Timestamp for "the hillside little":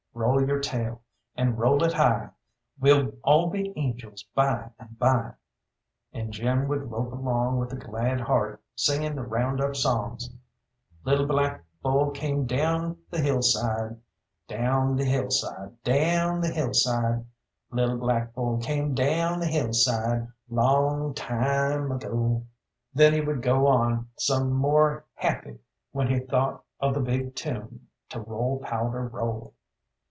16.41-17.97